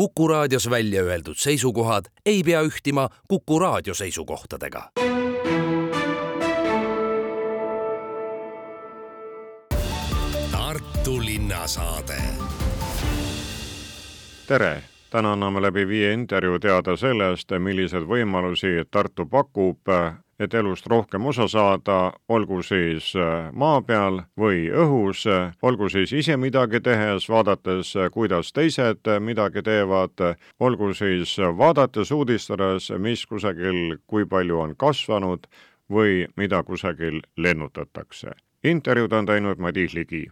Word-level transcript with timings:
Kuku 0.00 0.28
raadios 0.28 0.70
välja 0.70 1.02
öeldud 1.02 1.36
seisukohad 1.36 2.04
ei 2.26 2.42
pea 2.42 2.62
ühtima 2.62 3.08
Kuku 3.28 3.58
raadio 3.58 3.94
seisukohtadega. 3.94 4.90
Tartu 10.52 11.24
linnasaade. 11.24 12.16
tere, 14.46 14.82
täna 15.10 15.32
anname 15.32 15.62
läbi 15.62 15.88
viie 15.88 16.12
intervjuu 16.12 16.58
teada 16.58 16.96
sellest, 16.96 17.52
milliseid 17.58 18.08
võimalusi 18.08 18.88
Tartu 18.90 19.26
pakub 19.26 19.88
et 20.40 20.54
elust 20.54 20.86
rohkem 20.86 21.26
osa 21.26 21.46
saada, 21.48 22.12
olgu 22.28 22.62
siis 22.62 23.12
äh, 23.16 23.50
maa 23.52 23.82
peal 23.84 24.22
või 24.40 24.68
õhus, 24.72 25.26
olgu 25.62 25.90
siis 25.92 26.12
ise 26.16 26.36
midagi 26.40 26.80
tehes, 26.80 27.28
vaadates, 27.28 27.92
äh, 27.96 28.08
kuidas 28.12 28.52
teised 28.56 29.08
äh, 29.08 29.20
midagi 29.20 29.62
teevad, 29.62 30.24
olgu 30.60 30.94
siis 30.96 31.36
vaadates, 31.58 32.12
uudistades, 32.16 32.90
mis 32.98 33.26
kusagil, 33.26 33.98
kui 34.06 34.24
palju 34.24 34.62
on 34.64 34.76
kasvanud 34.76 35.46
või 35.92 36.24
mida 36.36 36.62
kusagil 36.64 37.20
lennutatakse. 37.36 38.32
intervjuud 38.64 39.12
on 39.12 39.26
teinud 39.26 39.58
Madis 39.58 39.94
Ligi 39.94 40.26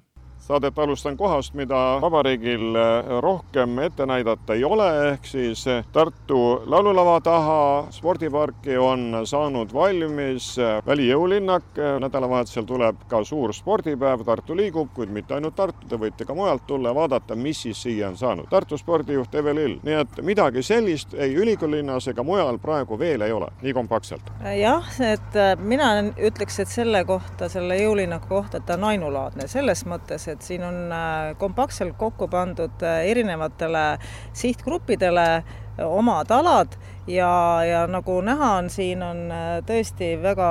saadet 0.49 0.79
alustan 0.79 1.17
kohast, 1.17 1.53
mida 1.55 1.77
vabariigil 2.01 2.77
eh, 2.77 3.09
rohkem 3.21 3.79
ette 3.85 4.07
näidata 4.09 4.55
ei 4.57 4.65
ole, 4.65 4.87
ehk 5.11 5.27
siis 5.29 5.67
eh, 5.69 5.85
Tartu 5.93 6.63
laululava 6.67 7.19
taha 7.21 7.59
spordiparki 7.93 8.79
on 8.81 9.21
saanud 9.29 9.75
valmis 9.75 10.55
eh, 10.59 10.79
välijõulinnak. 10.87 11.65
nädalavahetusel 12.01 12.65
tuleb 12.65 13.03
ka 13.09 13.21
suur 13.25 13.53
spordipäev, 13.53 14.25
Tartu 14.25 14.57
liigub, 14.57 14.89
kuid 14.97 15.13
mitte 15.13 15.37
ainult 15.37 15.57
Tartu, 15.57 15.85
te 15.89 15.99
võite 16.01 16.25
ka 16.25 16.35
mujalt 16.35 16.65
tulla 16.67 16.95
ja 16.95 16.97
vaadata, 16.97 17.37
mis 17.37 17.61
siis 17.67 17.83
siia 17.83 18.09
on 18.09 18.17
saanud. 18.17 18.49
Tartu 18.49 18.79
spordijuht 18.81 19.35
Eve 19.35 19.55
Lill, 19.55 19.77
nii 19.85 20.01
et 20.01 20.23
midagi 20.25 20.65
sellist 20.65 21.13
ei 21.15 21.37
ülikoolilinnas 21.37 22.09
ega 22.09 22.25
mujal 22.25 22.57
praegu 22.59 22.99
veel 22.99 23.27
ei 23.27 23.37
ole, 23.37 23.51
nii 23.63 23.77
kompaktselt. 23.77 24.33
jah, 24.57 24.89
et 25.13 25.39
mina 25.61 25.93
ütleks, 26.17 26.61
et 26.65 26.73
selle 26.73 27.05
kohta, 27.05 27.53
selle 27.53 27.77
jõulinnaku 27.83 28.33
kohta, 28.33 28.63
et 28.63 28.67
ta 28.67 28.81
on 28.81 28.89
ainulaadne 28.95 29.49
selles 29.49 29.85
mõttes, 29.85 30.25
et 30.33 30.38
et 30.39 30.47
siin 30.47 30.63
on 30.63 30.93
äh, 30.93 31.35
kompaktselt 31.39 31.97
kokku 31.99 32.29
pandud 32.31 32.83
äh, 32.87 33.03
erinevatele 33.11 33.99
sihtgruppidele 34.33 35.27
äh, 35.37 35.85
omad 35.85 36.31
alad 36.31 36.79
ja, 37.11 37.31
ja 37.67 37.87
nagu 37.91 38.21
näha 38.23 38.55
on, 38.61 38.71
siin 38.71 39.03
on 39.03 39.29
tõesti 39.67 40.15
väga 40.23 40.49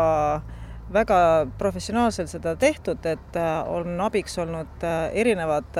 väga 0.93 1.19
professionaalselt 1.59 2.31
seda 2.31 2.53
tehtud, 2.55 3.03
et 3.03 3.35
on 3.67 3.99
abiks 4.05 4.37
olnud 4.39 4.85
erinevad 5.11 5.75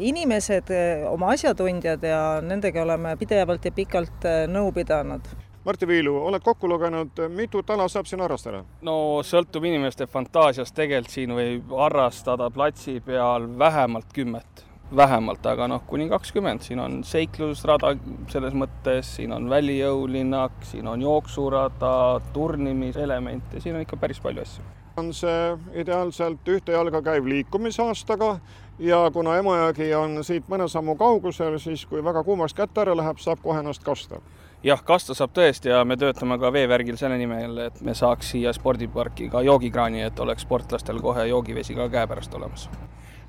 inimesed, 0.00 0.72
oma 1.10 1.34
asjatundjad 1.34 2.08
ja 2.08 2.22
nendega 2.40 2.80
oleme 2.86 3.12
pidevalt 3.20 3.68
ja 3.68 3.74
pikalt 3.76 4.24
nõu 4.48 4.72
pidanud 4.72 5.28
Martti 5.64 5.86
Viilu, 5.86 6.14
oled 6.24 6.40
kokku 6.40 6.68
lugenud, 6.68 7.18
mitut 7.28 7.68
ala 7.70 7.84
saab 7.88 8.06
siin 8.08 8.22
harrastada? 8.24 8.62
no 8.86 8.94
sõltub 9.26 9.66
inimeste 9.68 10.06
fantaasiast, 10.08 10.72
tegelikult 10.72 11.12
siin 11.12 11.34
võib 11.36 11.74
harrastada 11.76 12.46
platsi 12.54 12.94
peal 13.04 13.44
vähemalt 13.60 14.08
kümmet, 14.16 14.64
vähemalt, 14.96 15.44
aga 15.52 15.68
noh, 15.68 15.84
kuni 15.90 16.08
kakskümmend, 16.08 16.64
siin 16.64 16.80
on 16.80 16.96
seiklusrada 17.04 17.92
selles 18.32 18.56
mõttes, 18.56 19.12
siin 19.18 19.36
on 19.36 19.52
välijõulinnak, 19.52 20.64
siin 20.72 20.88
on 20.88 21.04
jooksurada, 21.04 21.92
turnimiselemente, 22.32 23.60
siin 23.60 23.76
on 23.76 23.84
ikka 23.84 24.00
päris 24.00 24.24
palju 24.24 24.48
asju. 24.48 24.68
on 24.96 25.12
see 25.14 25.56
ideaalselt 25.84 26.48
ühte 26.48 26.72
jalga 26.72 27.02
käiv 27.04 27.28
liikumisaastaga 27.28 28.38
ja 28.80 29.10
kuna 29.12 29.36
Emajõgi 29.36 29.92
on 29.94 30.24
siit 30.24 30.48
mõne 30.48 30.72
sammu 30.72 30.96
kaugusel, 30.96 31.60
siis 31.60 31.84
kui 31.86 32.04
väga 32.04 32.24
kuumaks 32.24 32.56
kätte 32.56 32.80
ära 32.80 32.96
läheb, 32.96 33.20
saab 33.20 33.44
kohe 33.44 33.60
ennast 33.60 33.84
kasta 33.84 34.24
jah, 34.64 34.84
kasta 34.84 35.16
saab 35.16 35.34
tõesti 35.36 35.72
ja 35.72 35.82
me 35.84 35.96
töötame 36.00 36.38
ka 36.40 36.52
veevärgil 36.52 36.98
selle 37.00 37.18
nimel, 37.20 37.58
et 37.66 37.80
me 37.84 37.94
saaks 37.96 38.34
siia 38.34 38.52
spordiparki 38.56 39.30
ka 39.32 39.44
joogikraani, 39.46 40.04
et 40.08 40.20
oleks 40.20 40.46
sportlastel 40.48 41.00
kohe 41.00 41.28
joogivesi 41.30 41.74
ka 41.78 41.88
käepärast 41.92 42.34
olemas 42.34 42.68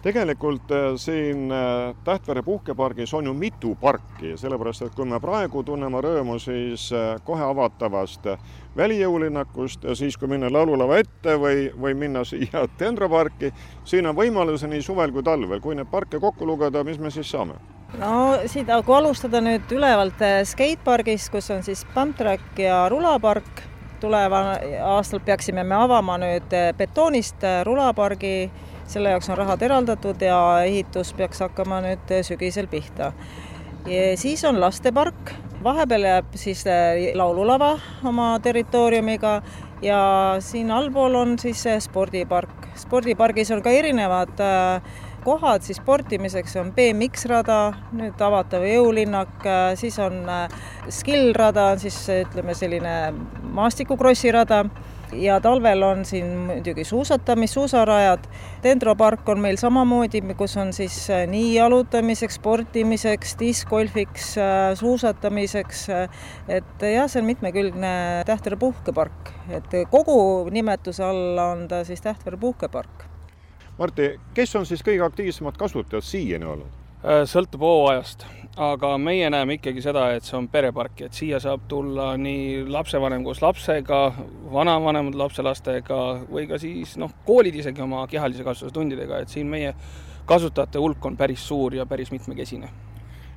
tegelikult 0.01 0.71
äh, 0.71 0.77
siin 0.95 1.51
äh, 1.51 1.95
Tähtvere 2.03 2.41
puhkepargis 2.43 3.13
on 3.13 3.25
ju 3.25 3.33
mitu 3.33 3.75
parki, 3.81 4.37
sellepärast 4.37 4.81
et 4.81 4.95
kui 4.95 5.05
me 5.05 5.19
praegu 5.21 5.63
tunneme 5.63 6.01
rõõmu 6.01 6.39
siis 6.41 6.87
äh, 6.95 7.19
kohe 7.25 7.43
avatavast 7.45 8.25
välijõulinnakust 8.77 9.83
ja 9.85 9.95
siis, 9.95 10.17
kui 10.17 10.31
minna 10.31 10.49
laululava 10.51 10.97
ette 11.01 11.35
või, 11.37 11.69
või 11.81 11.93
minna 11.93 12.25
siia 12.31 12.65
Dendroparki, 12.79 13.53
siin 13.85 14.09
on 14.09 14.17
võimalusi 14.17 14.69
nii 14.71 14.81
suvel 14.81 15.13
kui 15.13 15.23
talvel. 15.23 15.61
kui 15.61 15.75
neid 15.75 15.91
parke 15.91 16.19
kokku 16.19 16.47
lugeda, 16.47 16.83
mis 16.83 16.99
me 16.99 17.11
siis 17.11 17.29
saame? 17.31 17.59
No 17.99 18.39
siit, 18.47 18.69
kui 18.85 18.95
alustada 18.95 19.41
nüüd 19.43 19.71
ülevalt 19.75 20.21
skatepargist, 20.47 21.31
kus 21.33 21.51
on 21.53 21.63
siis 21.65 21.83
pump 21.95 22.17
track 22.19 22.59
ja 22.59 22.85
rulapark, 22.91 23.63
tuleval 24.01 24.55
aastal 24.95 25.21
peaksime 25.25 25.63
me 25.67 25.77
avama 25.77 26.17
nüüd 26.21 26.53
betoonist 26.77 27.43
rulapargi, 27.67 28.51
selle 28.91 29.13
jaoks 29.13 29.29
on 29.31 29.39
rahad 29.39 29.61
eraldatud 29.63 30.21
ja 30.23 30.39
ehitus 30.65 31.13
peaks 31.17 31.43
hakkama 31.43 31.81
nüüd 31.85 32.15
sügisel 32.27 32.67
pihta. 32.67 33.11
siis 34.15 34.43
on 34.45 34.59
lastepark, 34.61 35.33
vahepeal 35.63 36.03
jääb 36.03 36.35
siis 36.35 36.63
laululava 37.15 37.77
oma 38.03 38.39
territooriumiga 38.39 39.41
ja 39.81 40.35
siin 40.39 40.71
allpool 40.71 41.15
on 41.15 41.39
siis 41.39 41.63
spordipark. 41.79 42.67
spordipargis 42.75 43.51
on 43.51 43.61
ka 43.61 43.69
erinevad 43.69 44.39
äh, 44.39 44.81
kohad 45.23 45.65
siis 45.65 45.79
sportimiseks 45.81 46.55
on 46.61 46.71
BMX-rada, 46.75 47.59
nüüd 47.97 48.21
avatav 48.21 48.65
jõulinnak, 48.65 49.45
siis 49.79 49.99
on 50.01 50.23
äh, 50.29 50.63
skill-rada, 50.89 51.73
siis 51.81 51.97
ütleme 52.21 52.55
selline 52.57 52.95
maastikukrossi 53.55 54.33
rada 54.33 54.63
ja 55.11 55.39
talvel 55.43 55.83
on 55.83 56.05
siin 56.07 56.25
muidugi 56.47 56.85
suusatamis, 56.87 57.53
suusarajad. 57.53 58.25
Dendropark 58.63 59.29
on 59.29 59.41
meil 59.43 59.59
samamoodi, 59.59 60.23
kus 60.39 60.55
on 60.61 60.73
siis 60.73 60.97
äh, 61.11 61.25
nii 61.29 61.53
jalutamiseks, 61.57 62.39
sportimiseks, 62.39 63.35
diskgolfiks, 63.39 64.33
äh, 64.41 64.71
suusatamiseks. 64.79 65.87
et 66.47 66.89
jah, 66.95 67.07
see 67.11 67.21
on 67.21 67.29
mitmekülgne 67.29 67.93
Tähtvere 68.25 68.57
puhkepark, 68.59 69.31
et 69.49 69.79
kogu 69.91 70.49
nimetuse 70.51 71.05
all 71.05 71.39
on 71.45 71.67
ta 71.71 71.83
siis 71.87 72.01
Tähtvere 72.01 72.37
puhkepark 72.37 73.10
Martti, 73.77 74.11
kes 74.35 74.55
on 74.59 74.65
siis 74.65 74.83
kõige 74.85 75.03
aktiivsemad 75.05 75.57
kasutajad 75.57 76.05
siiani 76.05 76.47
olnud? 76.47 76.77
Äh, 77.01 77.23
sõltub 77.25 77.63
hooajast, 77.65 78.27
aga 78.61 78.91
meie 79.01 79.29
näeme 79.33 79.57
ikkagi 79.57 79.81
seda, 79.81 80.09
et 80.13 80.27
see 80.27 80.37
on 80.37 80.49
perepark, 80.51 80.99
et 81.07 81.17
siia 81.17 81.39
saab 81.41 81.63
tulla 81.71 82.11
nii 82.19 82.67
lapsevanem 82.69 83.25
koos 83.25 83.41
lapsega, 83.41 84.03
vanavanemad 84.53 85.17
lapselastega 85.17 86.01
või 86.29 86.45
ka 86.51 86.61
siis 86.61 86.93
noh, 87.01 87.15
koolid 87.25 87.57
isegi 87.57 87.81
oma 87.81 88.03
kehalise 88.11 88.45
kasvatuse 88.45 88.75
tundidega, 88.75 89.23
et 89.23 89.33
siin 89.33 89.49
meie 89.49 89.73
kasutajate 90.29 90.79
hulk 90.83 91.09
on 91.09 91.17
päris 91.17 91.47
suur 91.47 91.73
ja 91.79 91.87
päris 91.89 92.13
mitmekesine 92.13 92.69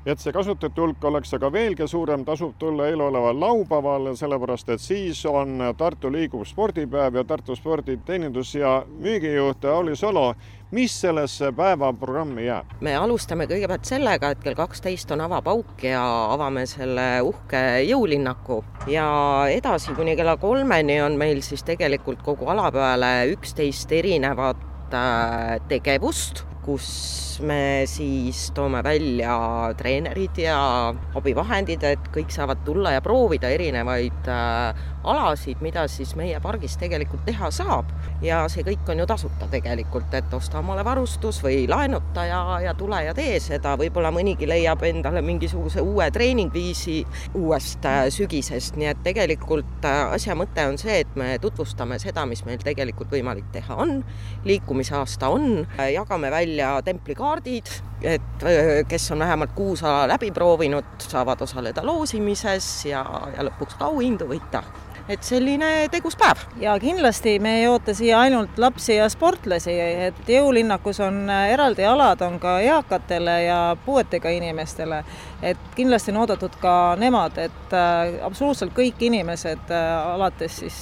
et 0.06 0.20
see 0.20 0.32
kasutajate 0.32 0.81
hulk 0.81 1.04
oleks 1.04 1.32
aga 1.34 1.50
veelgi 1.53 1.88
suurem, 1.88 2.25
tasub 2.25 2.59
tulla 2.59 2.88
eeloleval 2.91 3.41
laupäeval, 3.41 4.10
sellepärast 4.16 4.75
et 4.75 4.81
siis 4.81 5.25
on 5.26 5.62
Tartu 5.76 6.12
liiguv 6.12 6.44
spordipäev 6.48 7.20
ja 7.20 7.25
Tartu 7.25 7.56
sporditeenindus 7.56 8.54
ja 8.54 8.82
müügijuht 9.00 9.64
Auli 9.64 9.97
Solo 9.97 10.34
mis 10.75 11.00
sellesse 11.00 11.53
päevaprogrammi 11.53 12.47
jääb? 12.47 12.72
me 12.81 12.94
alustame 12.98 13.47
kõigepealt 13.50 13.87
sellega, 13.88 14.32
et 14.34 14.43
kell 14.43 14.56
kaksteist 14.59 15.10
on 15.14 15.22
avapauk 15.25 15.84
ja 15.87 16.03
avame 16.34 16.66
selle 16.70 17.06
uhke 17.25 17.60
jõulinnaku 17.87 18.60
ja 18.91 19.06
edasi 19.54 19.94
kuni 19.94 20.16
kella 20.19 20.37
kolmeni 20.43 20.98
on 21.04 21.19
meil 21.20 21.43
siis 21.47 21.62
tegelikult 21.66 22.25
kogu 22.26 22.50
ala 22.50 22.70
peale 22.75 23.12
üksteist 23.37 23.93
erinevat 23.93 24.97
äh, 24.98 25.60
tegevust 25.70 26.44
kus 26.64 27.34
me 27.41 27.84
siis 27.91 28.50
toome 28.55 28.83
välja 28.84 29.34
treenerid 29.78 30.39
ja 30.39 30.59
abivahendid, 31.17 31.83
et 31.87 32.11
kõik 32.14 32.32
saavad 32.35 32.64
tulla 32.67 32.94
ja 32.94 33.03
proovida 33.05 33.49
erinevaid 33.50 34.29
äh, 34.31 34.85
alasid, 35.05 35.61
mida 35.64 35.85
siis 35.88 36.14
meie 36.17 36.38
pargis 36.41 36.76
tegelikult 36.81 37.25
teha 37.26 37.50
saab. 37.53 37.91
ja 38.25 38.44
see 38.49 38.64
kõik 38.64 38.88
on 38.88 39.03
ju 39.03 39.06
tasuta 39.06 39.49
tegelikult, 39.53 40.14
et 40.17 40.32
osta 40.35 40.58
omale 40.62 40.85
varustus 40.85 41.43
või 41.44 41.67
laenuta 41.69 42.25
ja, 42.25 42.41
ja 42.64 42.75
tule 42.75 43.03
ja 43.05 43.14
tee 43.14 43.37
seda, 43.41 43.75
võib-olla 43.81 44.12
mõnigi 44.14 44.49
leiab 44.49 44.82
endale 44.88 45.20
mingisuguse 45.23 45.82
uue 45.85 46.11
treeningviisi 46.11 47.03
uuest 47.35 47.85
äh, 47.88 48.06
sügisest, 48.14 48.79
nii 48.81 48.93
et 48.93 49.03
tegelikult 49.05 49.85
äh, 49.85 50.14
asja 50.17 50.37
mõte 50.38 50.64
on 50.69 50.79
see, 50.81 51.03
et 51.05 51.17
me 51.20 51.35
tutvustame 51.43 51.99
seda, 52.03 52.25
mis 52.29 52.44
meil 52.49 52.62
tegelikult 52.64 53.12
võimalik 53.12 53.50
teha 53.53 53.76
on, 53.85 53.99
liikumisaasta 54.44 55.29
on, 55.35 55.67
jagame 55.93 56.31
välja 56.32 56.75
templikaardid, 57.25 57.67
et 58.03 58.43
äh, 58.43 58.87
kes 58.88 59.12
on 59.12 59.19
vähemalt 59.19 59.53
kuus 59.53 59.82
ala 59.85 60.09
läbi 60.09 60.31
proovinud, 60.31 60.85
saavad 60.99 61.41
osaleda 61.41 61.85
loosimises 61.87 62.87
ja, 62.87 63.05
ja 63.37 63.47
lõpuks 63.49 63.79
ka 63.79 63.88
auhindu 63.88 64.29
võita 64.29 64.62
et 65.09 65.21
selline 65.21 65.88
tegus 65.93 66.17
päev. 66.17 66.41
ja 66.61 66.79
kindlasti 66.81 67.38
me 67.38 67.59
ei 67.61 67.67
oota 67.69 67.94
siia 67.94 68.21
ainult 68.21 68.59
lapsi 68.59 68.97
ja 68.97 69.09
sportlasi, 69.09 69.73
et 70.09 70.29
jõulinnakus 70.29 71.00
on 71.05 71.29
eraldi 71.31 71.85
alad, 71.85 72.21
on 72.25 72.38
ka 72.41 72.59
eakatele 72.61 73.43
ja 73.43 73.77
puuetega 73.85 74.29
inimestele. 74.29 75.05
et 75.43 75.59
kindlasti 75.77 76.12
on 76.12 76.23
oodatud 76.25 76.56
ka 76.61 76.97
nemad, 77.00 77.38
et 77.38 77.77
äh, 77.77 78.20
absoluutselt 78.25 78.73
kõik 78.77 79.00
inimesed, 79.00 79.70
äh, 79.70 80.15
alates 80.15 80.61
siis 80.65 80.81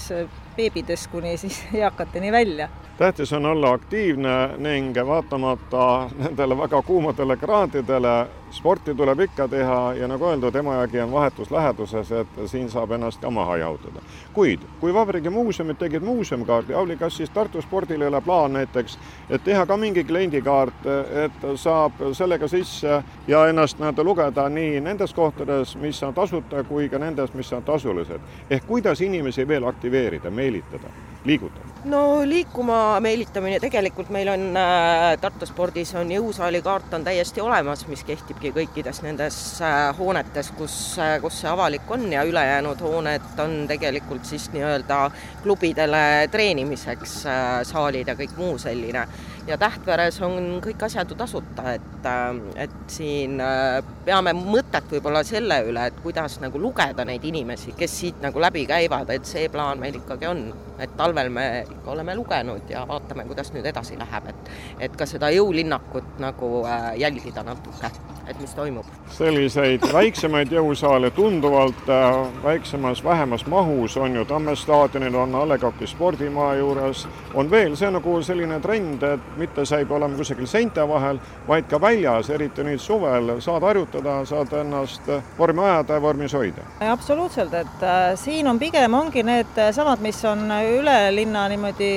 beebidest 0.56 1.10
kuni 1.10 1.36
siis 1.36 1.64
eakateni 1.74 2.32
välja. 2.32 2.68
Tähtis 2.98 3.32
on 3.32 3.46
olla 3.46 3.72
aktiivne 3.72 4.58
ning 4.58 4.94
vaatamata 5.06 6.10
nendele 6.18 6.58
väga 6.58 6.82
kuumadele 6.82 7.36
kraadidele 7.36 8.26
sporti 8.52 8.94
tuleb 8.94 9.20
ikka 9.20 9.48
teha 9.48 9.94
ja 9.94 10.08
nagu 10.08 10.26
öeldud, 10.28 10.54
Emajõgi 10.54 11.00
on 11.02 11.12
vahetus 11.12 11.50
läheduses, 11.50 12.10
et 12.12 12.40
siin 12.46 12.70
saab 12.70 12.92
ennast 12.92 13.20
ka 13.20 13.30
maha 13.30 13.56
jahutada. 13.56 14.02
kuid 14.32 14.60
kui 14.80 14.94
Vabariigi 14.94 15.30
Muuseumid 15.30 15.76
tegid 15.76 16.02
muuseumikaardi, 16.02 16.74
Auli, 16.74 16.96
kas 16.96 17.16
siis 17.16 17.30
Tartu 17.30 17.62
spordil 17.62 18.02
ei 18.02 18.08
ole 18.08 18.20
plaan 18.20 18.52
näiteks, 18.52 18.98
et 19.30 19.44
teha 19.44 19.66
ka 19.66 19.76
mingi 19.76 20.04
kliendikaart, 20.04 20.86
et 21.24 21.46
saab 21.56 21.92
sellega 22.12 22.48
sisse 22.48 23.02
ja 23.26 23.46
ennast 23.48 23.78
nii-öelda 23.78 24.04
lugeda 24.04 24.48
nii 24.48 24.80
nendes 24.80 25.14
kohtades, 25.14 25.76
mis 25.76 26.02
on 26.02 26.14
tasuta, 26.14 26.64
kui 26.64 26.88
ka 26.88 26.98
nendes, 26.98 27.34
mis 27.34 27.52
on 27.52 27.62
tasulised. 27.62 28.20
ehk 28.50 28.66
kuidas 28.66 29.00
inimesi 29.00 29.48
veel 29.48 29.64
aktiveerida, 29.64 30.30
meelitada, 30.30 30.88
liigutada? 31.24 31.72
no 31.84 32.22
liikuma 32.26 33.00
meelitamine, 33.02 33.58
tegelikult 33.62 34.10
meil 34.14 34.28
on 34.30 34.44
äh, 34.56 35.16
Tartu 35.20 35.46
spordis 35.48 35.90
on 35.98 36.10
jõusaali 36.14 36.60
kaart 36.62 36.94
on 36.94 37.04
täiesti 37.06 37.42
olemas, 37.42 37.86
mis 37.90 38.04
kehtibki 38.06 38.52
kõikides 38.54 39.02
nendes 39.02 39.38
äh, 39.64 39.90
hoonetes, 39.98 40.52
kus 40.58 40.76
äh,, 41.02 41.16
kus 41.22 41.40
see 41.42 41.50
avalik 41.50 41.90
on 41.90 42.06
ja 42.12 42.22
ülejäänud 42.28 42.80
hooned 42.86 43.42
on 43.42 43.56
tegelikult 43.70 44.28
siis 44.28 44.48
nii-öelda 44.54 45.02
klubidele 45.42 46.28
treenimiseks 46.30 47.18
saalid 47.66 48.08
ja 48.08 48.16
kõik 48.18 48.36
muu 48.38 48.58
selline 48.62 49.06
ja 49.46 49.58
Tähtveres 49.58 50.20
on 50.22 50.60
kõik 50.62 50.82
asjad 50.86 51.10
ju 51.10 51.16
tasuta, 51.18 51.74
et, 51.74 52.06
äh, 52.06 52.36
et 52.64 52.74
siin 52.90 53.40
äh, 53.42 53.82
peame 54.04 54.34
mõtet 54.36 54.90
võib-olla 54.90 55.22
selle 55.26 55.62
üle, 55.66 55.86
et 55.90 55.98
kuidas 56.02 56.38
nagu 56.42 56.60
lugeda 56.62 57.04
neid 57.06 57.24
inimesi, 57.24 57.74
kes 57.78 57.98
siit 58.00 58.22
nagu 58.22 58.40
läbi 58.42 58.64
käivad, 58.70 59.10
et 59.10 59.26
see 59.26 59.48
plaan 59.52 59.82
meil 59.82 59.98
ikkagi 59.98 60.30
on. 60.30 60.52
et 60.82 60.96
talvel 60.96 61.28
me 61.30 61.42
ikka 61.62 61.90
oleme 61.92 62.14
lugenud 62.16 62.70
ja 62.70 62.80
vaatame, 62.88 63.22
kuidas 63.28 63.52
nüüd 63.54 63.66
edasi 63.70 63.94
läheb, 63.98 64.24
et 64.32 64.48
et 64.88 64.96
ka 64.98 65.06
seda 65.06 65.28
jõulinnakut 65.30 66.18
nagu 66.18 66.64
äh, 66.66 66.88
jälgida 66.98 67.44
natuke, 67.46 67.90
et 68.26 68.40
mis 68.40 68.54
toimub. 68.54 68.86
selliseid 69.14 69.84
väiksemaid 69.92 70.50
jõusaale 70.50 71.10
tunduvalt 71.14 71.86
väiksemas, 72.42 73.04
vähemas 73.04 73.46
mahus 73.46 73.96
on 73.96 74.16
ju 74.16 74.24
Tamme 74.24 74.56
staadionil, 74.56 75.14
on 75.14 75.34
A 75.34 75.44
Le 75.48 75.58
Coq'i 75.58 75.86
spordimaja 75.86 76.58
juures, 76.58 77.06
on 77.34 77.50
veel, 77.50 77.76
see 77.76 77.86
on 77.86 78.00
nagu 78.00 78.16
selline 78.22 78.60
trend, 78.60 79.02
et 79.02 79.31
mitte 79.36 79.64
sa 79.66 79.78
ei 79.78 79.86
pea 79.86 79.96
olema 79.96 80.16
kusagil 80.16 80.46
seinte 80.46 80.84
vahel, 80.88 81.20
vaid 81.48 81.68
ka 81.70 81.80
väljas, 81.80 82.30
eriti 82.30 82.64
nüüd 82.66 82.80
suvel, 82.82 83.36
saad 83.44 83.66
harjutada, 83.66 84.20
saad 84.28 84.52
ennast 84.60 85.08
vormi 85.38 85.64
ajada 85.66 85.98
ja 85.98 86.02
vormis 86.02 86.34
hoida. 86.34 86.66
absoluutselt, 86.92 87.54
et 87.54 87.86
äh, 87.86 88.12
siin 88.20 88.48
on 88.48 88.58
pigem, 88.58 88.94
ongi 88.94 89.22
need 89.22 89.62
samad, 89.72 90.02
mis 90.04 90.24
on 90.24 90.46
üle 90.50 90.98
linna 91.14 91.46
niimoodi 91.48 91.92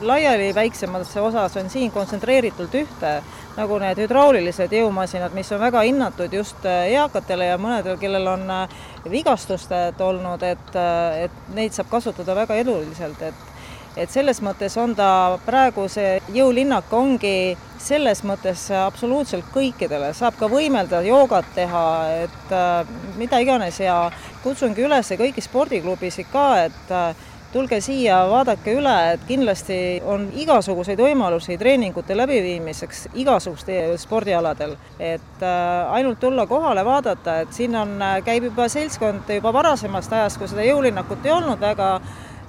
laiali 0.00 0.54
väiksemasse 0.54 1.20
osas, 1.20 1.56
on 1.56 1.70
siin 1.70 1.90
kontsentreeritult 1.92 2.74
ühte, 2.74 3.20
nagu 3.58 3.78
need 3.82 3.98
hüdraulilised 4.00 4.72
jõumasinad, 4.74 5.34
mis 5.36 5.50
on 5.52 5.60
väga 5.62 5.82
hinnatud 5.84 6.32
just 6.34 6.64
äh, 6.68 6.90
eakatele 6.94 7.50
ja 7.50 7.58
mõnedel, 7.60 7.98
kellel 8.00 8.28
on 8.32 8.46
äh, 8.54 8.80
vigastused 9.10 10.00
olnud, 10.04 10.44
et, 10.46 10.74
äh, 10.78 11.26
et 11.26 11.54
neid 11.56 11.76
saab 11.76 11.90
kasutada 11.92 12.36
väga 12.38 12.60
eluliselt, 12.62 13.22
et 13.26 13.49
et 13.96 14.10
selles 14.10 14.40
mõttes 14.44 14.76
on 14.80 14.94
ta 14.94 15.38
praegu 15.46 15.88
see 15.90 16.18
jõulinnak 16.34 16.92
ongi 16.94 17.56
selles 17.80 18.22
mõttes 18.28 18.66
absoluutselt 18.76 19.48
kõikidele, 19.54 20.12
saab 20.14 20.36
ka 20.38 20.50
võimelda, 20.52 21.00
joogat 21.06 21.48
teha, 21.56 21.86
et 22.26 22.54
äh, 22.54 22.94
mida 23.18 23.40
iganes 23.40 23.80
ja 23.80 24.04
kutsungi 24.44 24.84
üles 24.84 25.10
kõiki 25.20 25.42
spordiklubisid 25.44 26.28
ka, 26.32 26.46
et 26.68 26.94
äh, 26.94 27.26
tulge 27.50 27.80
siia, 27.82 28.20
vaadake 28.30 28.76
üle, 28.78 28.94
et 29.14 29.22
kindlasti 29.26 29.76
on 30.06 30.28
igasuguseid 30.38 31.00
võimalusi 31.02 31.56
treeningute 31.58 32.14
läbiviimiseks 32.14 33.08
igasugustel 33.18 33.96
spordialadel. 33.98 34.76
et 34.98 35.42
äh, 35.42 35.92
ainult 35.96 36.20
tulla 36.20 36.46
kohale, 36.46 36.84
vaadata, 36.84 37.40
et 37.40 37.52
siin 37.52 37.74
on, 37.76 37.96
käib 38.24 38.50
juba 38.52 38.68
seltskond 38.68 39.30
juba 39.34 39.52
varasemast 39.52 40.12
ajast, 40.12 40.38
kui 40.38 40.48
seda 40.48 40.68
jõulinnakut 40.68 41.24
ei 41.24 41.32
olnud 41.32 41.60
väga 41.60 41.94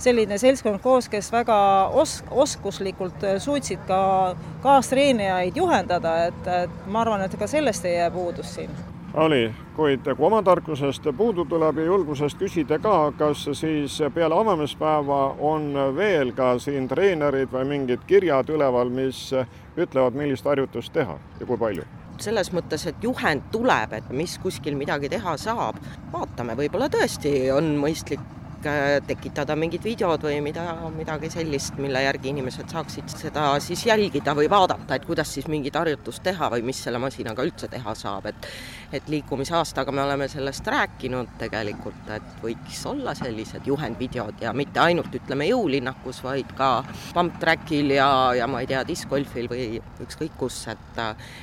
selline 0.01 0.37
seltskond 0.41 0.81
koos, 0.81 1.09
kes 1.09 1.31
väga 1.31 1.57
os-, 1.93 2.21
oskuslikult 2.31 3.23
äh, 3.23 3.37
suutsid 3.41 3.83
ka 3.87 4.35
kaastreenejaid 4.63 5.57
juhendada, 5.57 6.15
et, 6.29 6.47
et 6.63 6.87
ma 6.87 7.03
arvan, 7.05 7.25
et 7.25 7.37
ka 7.37 7.47
sellest 7.47 7.85
ei 7.85 7.99
jää 7.99 8.11
puudust 8.11 8.57
siin. 8.57 8.71
oli, 9.13 9.51
kuid 9.75 10.05
kui 10.15 10.25
oma 10.25 10.39
tarkusest 10.43 11.09
puudu 11.17 11.45
tuleb 11.45 11.77
ja 11.77 11.85
julgusest 11.85 12.39
küsida 12.39 12.79
ka, 12.79 13.11
kas 13.17 13.43
siis 13.53 13.99
peale 14.13 14.35
avamispäeva 14.35 15.35
on 15.39 15.73
veel 15.95 16.31
ka 16.31 16.53
siin 16.59 16.87
treenerid 16.87 17.51
või 17.51 17.65
mingid 17.75 18.05
kirjad 18.07 18.49
üleval, 18.49 18.89
mis 18.89 19.33
ütlevad, 19.77 20.15
millist 20.15 20.45
harjutust 20.45 20.93
teha 20.93 21.19
ja 21.39 21.45
kui 21.45 21.57
palju? 21.57 21.87
selles 22.21 22.51
mõttes, 22.53 22.83
et 22.85 23.03
juhend 23.03 23.47
tuleb, 23.51 23.93
et 23.97 24.09
mis 24.13 24.37
kuskil 24.37 24.75
midagi 24.77 25.09
teha 25.09 25.33
saab, 25.41 25.79
vaatame, 26.13 26.53
võib-olla 26.59 26.85
tõesti 26.93 27.31
on 27.55 27.73
mõistlik 27.81 28.21
tekitada 29.07 29.55
mingid 29.55 29.83
videod 29.85 30.23
või 30.25 30.39
mida, 30.43 30.65
midagi 30.95 31.31
sellist, 31.33 31.77
mille 31.81 32.03
järgi 32.03 32.31
inimesed 32.31 32.69
saaksid 32.71 33.09
seda 33.11 33.47
siis 33.63 33.85
jälgida 33.85 34.35
või 34.37 34.49
vaadata, 34.51 34.95
et 34.95 35.05
kuidas 35.07 35.33
siis 35.33 35.47
mingit 35.51 35.75
harjutust 35.75 36.23
teha 36.23 36.49
või 36.53 36.65
mis 36.69 36.81
selle 36.83 37.01
masinaga 37.01 37.45
üldse 37.47 37.69
teha 37.71 37.95
saab, 37.95 38.29
et 38.31 38.51
et 38.91 39.07
liikumisaastaga 39.07 39.91
me 39.95 40.01
oleme 40.03 40.27
sellest 40.27 40.65
rääkinud 40.67 41.37
tegelikult, 41.39 42.09
et 42.11 42.41
võiks 42.43 42.81
olla 42.89 43.13
sellised 43.15 43.63
juhendvideod 43.65 44.41
ja 44.43 44.51
mitte 44.53 44.81
ainult 44.83 45.15
ütleme 45.15 45.47
jõulinnakus, 45.47 46.19
vaid 46.25 46.51
ka 46.57 46.83
pump 47.13 47.37
track'il 47.39 47.93
ja, 47.95 48.09
ja 48.35 48.49
ma 48.51 48.59
ei 48.59 48.67
tea, 48.67 48.83
diskgolfil 48.87 49.47
või 49.51 49.79
ükskõik 50.03 50.35
kus, 50.39 50.65
et 50.71 50.99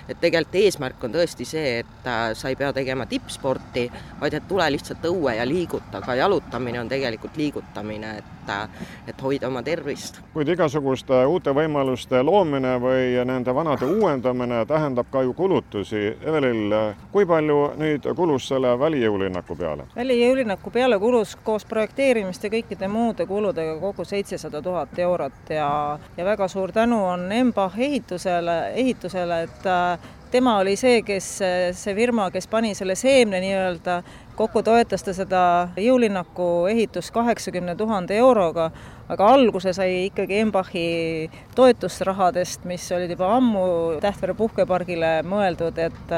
et 0.08 0.20
tegelikult 0.20 0.58
eesmärk 0.60 1.04
on 1.08 1.16
tõesti 1.16 1.46
see, 1.48 1.78
et 1.80 2.08
sa 2.36 2.52
ei 2.52 2.56
pea 2.56 2.68
tegema 2.76 3.06
tippsporti, 3.08 3.86
vaid 4.20 4.36
et 4.36 4.48
tule 4.48 4.68
lihtsalt 4.74 5.08
õue 5.08 5.38
ja 5.38 5.46
liiguta, 5.48 6.02
ka 6.04 6.14
jalutamine 6.18 6.82
on 6.82 6.88
tegelikult 6.88 7.07
tegelikult 7.08 7.36
liigutamine, 7.36 8.18
et, 8.18 8.50
et 9.08 9.22
hoida 9.22 9.48
oma 9.48 9.62
tervist. 9.62 10.20
kuid 10.32 10.48
igasuguste 10.52 11.24
uute 11.26 11.54
võimaluste 11.56 12.20
loomine 12.22 12.74
või 12.82 13.16
nende 13.24 13.54
vanade 13.54 13.88
uuendamine 13.88 14.64
tähendab 14.68 15.08
ka 15.12 15.22
ju 15.22 15.32
kulutusi. 15.34 16.04
Evelil, 16.20 16.74
kui 17.12 17.26
palju 17.26 17.58
nüüd 17.80 18.08
kulus 18.16 18.48
selle 18.48 18.74
välijõulinnaku 18.78 19.56
peale? 19.56 19.88
välijõulinnaku 19.96 20.70
peale 20.70 20.98
kulus 20.98 21.36
koos 21.44 21.64
projekteerimiste 21.64 22.50
kõikide 22.52 22.88
muude 22.92 23.26
kuludega 23.26 23.78
kokku 23.80 24.04
seitsesada 24.04 24.62
tuhat 24.62 24.98
eurot 24.98 25.50
ja, 25.50 25.98
ja 26.16 26.24
väga 26.24 26.48
suur 26.48 26.72
tänu 26.72 27.00
on 27.04 27.32
EMBAH 27.32 27.78
ehitusele, 27.88 28.58
ehitusele, 28.74 29.42
et 29.42 29.68
tema 30.30 30.58
oli 30.58 30.76
see, 30.76 31.02
kes, 31.06 31.26
see 31.76 31.94
firma, 31.96 32.28
kes 32.34 32.48
pani 32.50 32.74
selle 32.76 32.96
seemne 32.98 33.40
nii-öelda 33.42 34.00
kokku 34.38 34.62
toetas 34.62 35.02
ta 35.02 35.14
seda 35.16 35.42
jõulinnaku 35.80 36.68
ehitust 36.70 37.10
kaheksakümne 37.14 37.74
tuhande 37.76 38.16
euroga, 38.20 38.68
aga 39.10 39.30
alguse 39.34 39.72
sai 39.74 40.06
ikkagi 40.06 40.42
Embachi 40.44 40.86
toetusrahadest, 41.58 42.66
mis 42.70 42.86
olid 42.94 43.16
juba 43.16 43.32
ammu 43.38 43.66
Tähtvere 44.04 44.36
puhkepargile 44.38 45.18
mõeldud, 45.26 45.80
et 45.82 46.14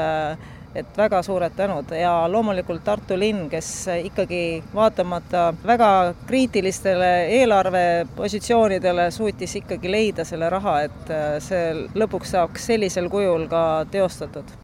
et 0.75 0.97
väga 0.97 1.21
suured 1.23 1.55
tänud 1.55 1.91
ja 1.95 2.13
loomulikult 2.31 2.83
Tartu 2.83 3.17
linn, 3.19 3.49
kes 3.49 3.87
ikkagi 4.03 4.63
vaatamata 4.75 5.53
väga 5.65 6.13
kriitilistele 6.27 7.11
eelarvepositsioonidele 7.39 9.11
suutis 9.11 9.55
ikkagi 9.55 9.91
leida 9.91 10.25
selle 10.25 10.49
raha, 10.49 10.79
et 10.87 11.13
see 11.43 11.87
lõpuks 11.95 12.35
saaks 12.35 12.69
sellisel 12.71 13.09
kujul 13.09 13.47
ka 13.51 13.85
teostatud. 13.91 14.55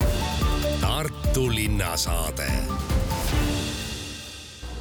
Tartu 0.82 1.50
linnasaade 1.54 2.52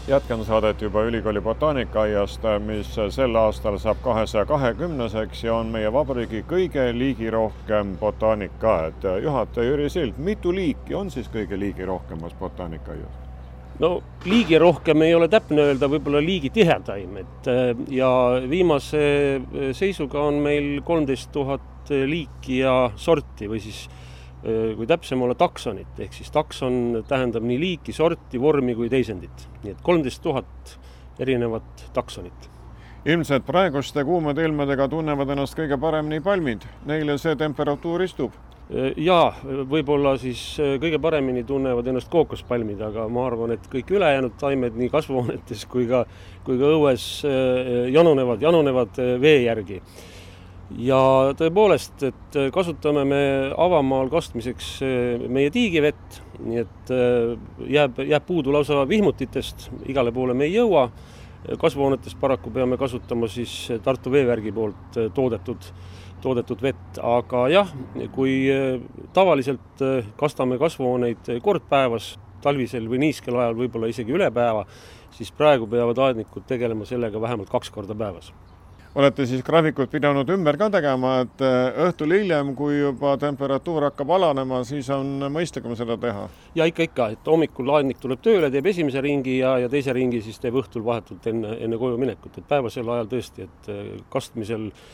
jätkan 0.08 0.44
saadet 0.44 0.82
juba 0.82 1.02
ülikooli 1.02 1.40
botaanikaaiast, 1.40 2.42
mis 2.66 2.94
sel 3.10 3.34
aastal 3.34 3.78
saab 3.82 3.98
kahesaja 4.04 4.46
kahekümneseks 4.46 5.44
ja 5.44 5.54
on 5.58 5.72
meie 5.74 5.90
vabariigi 5.92 6.44
kõige 6.46 6.84
liigirohkem 6.94 7.96
botaanikaaed. 7.98 9.02
juhataja 9.22 9.70
Jüri 9.70 9.90
Sild, 9.90 10.18
mitu 10.18 10.54
liiki 10.54 10.94
on 10.94 11.10
siis 11.10 11.26
kõige 11.28 11.58
liigirohkemas 11.58 12.34
botaanikaaias? 12.38 13.26
no 13.78 14.02
liigirohkem 14.24 15.02
ei 15.02 15.14
ole 15.14 15.28
täpne 15.28 15.66
öelda, 15.72 15.90
võib-olla 15.90 16.22
liigitihedaim, 16.22 17.16
et 17.16 17.50
ja 17.90 18.10
viimase 18.48 19.02
seisuga 19.72 20.22
on 20.22 20.38
meil 20.42 20.82
kolmteist 20.84 21.32
tuhat 21.32 21.90
liiki 21.90 22.62
ja 22.62 22.90
sorti 22.96 23.50
või 23.50 23.60
siis 23.60 23.88
kui 24.42 24.86
täpsem 24.86 25.22
olla, 25.24 25.34
taksonit, 25.34 25.96
ehk 25.98 26.12
siis 26.14 26.28
takson 26.30 27.02
tähendab 27.08 27.42
nii 27.46 27.56
liiki, 27.58 27.94
sorti, 27.96 28.38
vormi 28.40 28.76
kui 28.78 28.90
teisendit. 28.92 29.48
nii 29.64 29.72
et 29.72 29.80
kolmteist 29.82 30.22
tuhat 30.22 30.76
erinevat 31.18 31.88
taksonit 31.96 32.50
ilmselt 33.06 33.46
praeguste 33.46 34.04
kuumade 34.04 34.44
ilmadega 34.44 34.88
tunnevad 34.90 35.30
ennast 35.30 35.54
kõige 35.58 35.78
paremini 35.80 36.20
palmid, 36.20 36.66
neile 36.86 37.16
see 37.22 37.36
temperatuur 37.38 38.02
istub 38.02 38.34
jaa, 38.98 39.30
võib-olla 39.70 40.16
siis 40.18 40.40
äh, 40.58 40.74
kõige 40.82 40.98
paremini 41.02 41.44
tunnevad 41.46 41.86
ennast 41.86 42.10
kookospalmid, 42.10 42.80
aga 42.82 43.06
ma 43.12 43.26
arvan, 43.28 43.54
et 43.54 43.68
kõik 43.70 43.92
ülejäänud 43.94 44.34
taimed 44.40 44.76
nii 44.78 44.90
kasvuhoonetes 44.90 45.64
kui 45.70 45.86
ka, 45.90 46.02
kui 46.46 46.58
ka 46.58 46.72
õues 46.74 47.06
äh, 47.28 47.86
janunevad, 47.94 48.42
janunevad 48.42 48.98
äh, 49.02 49.14
vee 49.22 49.44
järgi. 49.46 49.80
Ja 50.74 51.00
tõepoolest, 51.38 52.02
et 52.08 52.38
kasutame 52.54 53.04
me 53.06 53.20
avamaal 53.56 54.10
kastmiseks 54.12 54.70
meie 55.30 55.50
tiigivett, 55.54 56.20
nii 56.42 56.62
et 56.62 56.94
jääb, 57.76 58.00
jääb 58.02 58.26
puudu 58.26 58.54
lausa 58.54 58.82
vihmutitest, 58.88 59.70
igale 59.90 60.12
poole 60.12 60.34
me 60.34 60.48
ei 60.48 60.56
jõua. 60.56 60.90
kasvuhoonetes 61.60 62.14
paraku 62.18 62.50
peame 62.50 62.76
kasutama 62.76 63.28
siis 63.28 63.72
Tartu 63.84 64.10
veevärgi 64.10 64.52
poolt 64.52 64.98
toodetud 65.14 65.70
toodetud 66.20 66.62
vett, 66.62 66.98
aga 67.02 67.48
jah, 67.52 67.70
kui 68.12 68.48
tavaliselt 69.14 69.84
kastame 70.18 70.58
kasvuhooneid 70.58 71.30
kord 71.44 71.68
päevas, 71.70 72.16
talvisel 72.42 72.88
või 72.90 73.04
niiskel 73.04 73.36
ajal 73.36 73.54
võib-olla 73.60 73.92
isegi 73.92 74.16
üle 74.16 74.30
päeva, 74.34 74.66
siis 75.14 75.30
praegu 75.30 75.68
peavad 75.70 75.98
aednikud 76.08 76.48
tegelema 76.48 76.88
sellega 76.88 77.20
vähemalt 77.20 77.52
kaks 77.52 77.70
korda 77.70 77.94
päevas 77.94 78.32
olete 78.96 79.26
siis 79.28 79.42
graafikut 79.44 79.90
pidanud 79.92 80.28
ümber 80.32 80.56
ka 80.60 80.70
tegema, 80.72 81.18
et 81.26 81.42
äh, 81.44 81.80
õhtul 81.86 82.14
hiljem, 82.16 82.54
kui 82.56 82.78
juba 82.78 83.16
temperatuur 83.20 83.90
hakkab 83.90 84.14
alanema, 84.16 84.62
siis 84.64 84.88
on 84.94 85.28
mõistlikum 85.32 85.76
seda 85.78 85.98
teha? 86.00 86.26
ja 86.56 86.68
ikka, 86.68 86.86
ikka, 86.88 87.08
et 87.16 87.28
hommikul 87.28 87.74
aednik 87.76 88.00
tuleb 88.00 88.22
tööle, 88.24 88.50
teeb 88.52 88.70
esimese 88.72 89.02
ringi 89.04 89.38
ja, 89.42 89.56
ja 89.64 89.72
teise 89.72 89.92
ringi 89.96 90.22
siis 90.24 90.40
teeb 90.40 90.56
õhtul 90.62 90.84
vahetult 90.86 91.28
enne, 91.28 91.58
enne 91.66 91.80
koju 91.80 92.00
minekut, 92.00 92.38
et 92.38 92.48
päevasel 92.48 92.88
ajal 92.96 93.12
tõesti, 93.12 93.48
et 93.50 93.70
kastmisel 94.12 94.70
äh, 94.70 94.88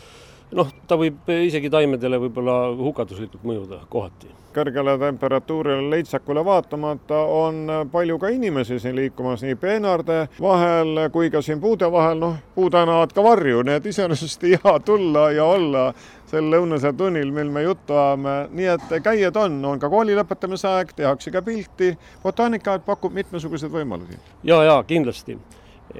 noh, 0.56 0.70
ta 0.88 0.98
võib 1.00 1.28
isegi 1.46 1.70
taimedele 1.72 2.20
võib-olla 2.26 2.56
hukatuslikult 2.76 3.44
mõjuda 3.46 3.82
kohati. 3.92 4.30
kõrgele 4.52 4.98
temperatuurile 5.00 5.90
leitsakule 5.90 6.42
vaatamata 6.44 7.22
on 7.24 7.70
palju 7.92 8.18
ka 8.20 8.28
inimesi 8.28 8.76
siin 8.78 8.96
liikumas 8.96 9.40
nii 9.42 9.54
peenarde 9.56 10.26
vahel 10.40 11.08
kui 11.12 11.30
ka 11.30 11.40
siin 11.42 11.60
puude 11.60 11.88
vahel, 11.92 12.18
noh, 12.20 12.34
puud 12.54 12.74
annavad 12.74 13.14
ka 13.16 13.24
varju, 13.24 13.62
nii 13.62 13.78
et 13.80 13.86
iseenesest 13.86 14.44
hea 14.50 14.74
tulla 14.84 15.30
ja 15.32 15.44
olla 15.44 15.86
sel 16.28 16.52
lõunasel 16.52 16.92
tunnil, 16.96 17.32
mil 17.32 17.48
me 17.52 17.62
juttu 17.62 17.96
ajame, 17.96 18.36
nii 18.52 18.68
et 18.74 18.94
käijaid 19.04 19.36
on, 19.36 19.58
on 19.64 19.80
ka 19.80 19.88
kooli 19.92 20.16
lõpetamise 20.16 20.68
aeg, 20.68 20.92
tehakse 20.96 21.32
ka 21.32 21.42
pilti, 21.42 21.94
botaanikaaed 22.22 22.84
pakub 22.84 23.12
mitmesuguseid 23.16 23.72
võimalusi. 23.72 24.20
ja, 24.44 24.62
ja 24.68 24.78
kindlasti 24.86 25.38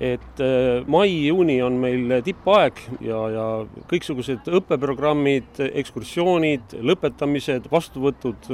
et 0.01 0.41
äh, 0.41 0.87
mai-juuni 0.89 1.59
on 1.65 1.77
meil 1.83 2.17
tippaeg 2.25 2.81
ja, 3.05 3.19
ja 3.33 3.45
kõiksugused 3.91 4.49
õppeprogrammid, 4.49 5.61
ekskursioonid, 5.69 6.79
lõpetamised, 6.81 7.69
vastuvõtud 7.73 8.49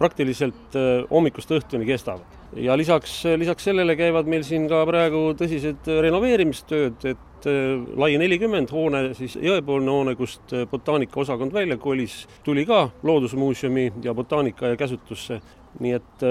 praktiliselt 0.00 0.78
äh, 0.78 1.06
hommikust 1.10 1.54
õhtuni 1.54 1.86
kestavad. 1.88 2.38
ja 2.56 2.76
lisaks, 2.76 3.22
lisaks 3.38 3.64
sellele 3.64 3.94
käivad 3.96 4.26
meil 4.26 4.42
siin 4.46 4.66
ka 4.68 4.82
praegu 4.88 5.30
tõsised 5.38 5.86
renoveerimistööd, 5.86 7.06
et 7.14 7.46
äh, 7.46 7.78
Lai 7.96 8.16
nelikümmend 8.18 8.74
hoone, 8.74 9.14
siis 9.14 9.38
jõepoolne 9.38 9.94
hoone, 9.94 10.16
kust 10.18 10.54
botaanikaosakond 10.70 11.54
välja 11.54 11.78
kolis, 11.78 12.24
tuli 12.44 12.66
ka 12.66 12.88
Loodusmuuseumi 13.06 13.92
ja 14.02 14.14
botaanika 14.14 14.74
ja 14.74 14.76
käsutusse. 14.80 15.40
nii 15.80 15.92
et 15.94 16.22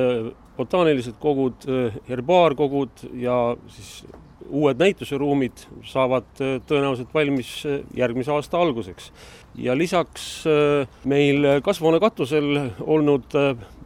botaanilised 0.58 1.16
kogud, 1.20 1.64
herbaarkogud 2.10 3.06
ja 3.16 3.56
siis 3.72 4.04
uued 4.50 4.80
näituseruumid 4.82 5.66
saavad 5.88 6.42
äh, 6.42 6.58
tõenäoliselt 6.68 7.14
valmis 7.14 7.52
äh, 7.66 7.82
järgmise 7.96 8.32
aasta 8.32 8.60
alguseks. 8.62 9.12
ja 9.56 9.78
lisaks 9.78 10.48
äh, 10.48 10.88
meil 11.04 11.62
kasvuhoone 11.64 12.00
katusel 12.00 12.72
olnud 12.80 13.36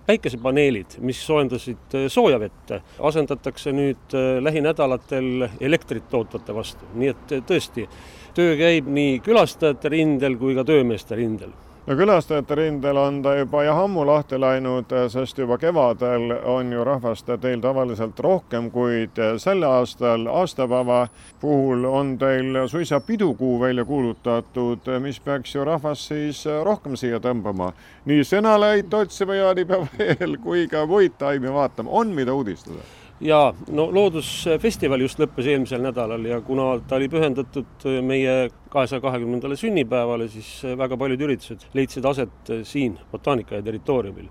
päikesepaneelid, 0.05 0.98
mis 1.00 1.22
soojendasid 1.25 1.96
soojavett, 2.12 2.74
asendatakse 3.00 3.72
nüüd 3.72 4.15
lähinädalatel 4.43 5.48
elektrit 5.63 6.10
tootvate 6.12 6.55
vastu, 6.55 6.89
nii 7.00 7.13
et 7.13 7.36
tõesti, 7.48 7.88
töö 8.36 8.58
käib 8.60 8.89
nii 8.91 9.22
külastajate 9.24 9.93
rindel 9.96 10.36
kui 10.41 10.58
ka 10.58 10.67
töömeeste 10.67 11.15
rindel 11.15 11.55
no 11.87 11.95
külastajate 11.95 12.55
rindel 12.55 12.97
on 12.97 13.21
ta 13.23 13.35
juba 13.35 13.63
jah 13.63 13.79
ammu 13.83 14.05
lahti 14.07 14.39
läinud, 14.39 14.93
sest 15.11 15.37
juba 15.37 15.57
kevadel 15.59 16.31
on 16.47 16.71
ju 16.71 16.83
rahvast 16.83 17.27
teil 17.41 17.61
tavaliselt 17.61 18.19
rohkem, 18.19 18.69
kuid. 18.71 19.19
Selle 19.37 19.67
aastal 19.67 20.27
aastapäeva 20.31 21.07
puhul 21.41 21.85
on 21.85 22.17
teil 22.17 22.63
suisa 22.67 22.99
pidukuu 22.99 23.59
välja 23.59 23.85
kuulutatud, 23.85 24.87
mis 24.99 25.19
peaks 25.19 25.55
ju 25.55 25.65
rahvast 25.65 26.07
siis 26.13 26.45
rohkem 26.63 26.95
siia 26.95 27.19
tõmbama. 27.19 27.73
nii 28.05 28.23
sõnaleid 28.23 28.93
otsima 28.93 29.35
jaanipäeva 29.35 29.87
eel 29.99 30.37
kui 30.43 30.67
ka 30.67 30.85
muid 30.85 31.19
taimi 31.19 31.51
vaatama, 31.53 31.89
on 31.91 32.15
mida 32.15 32.33
uudistada 32.33 33.02
jaa, 33.22 33.53
no 33.72 33.88
Loodusfestival 33.93 35.03
just 35.03 35.20
lõppes 35.22 35.48
eelmisel 35.51 35.84
nädalal 35.84 36.25
ja 36.25 36.39
kuna 36.41 36.74
ta 36.88 36.98
oli 36.98 37.10
pühendatud 37.12 37.86
meie 38.05 38.50
kahesaja 38.74 39.03
kahekümnendale 39.03 39.58
sünnipäevale, 39.60 40.27
siis 40.32 40.50
väga 40.77 40.98
paljud 40.98 41.22
üritused 41.27 41.67
leidsid 41.77 42.05
aset 42.10 42.53
siin 42.67 42.98
botaanika 43.12 43.62
territooriumil 43.62 44.29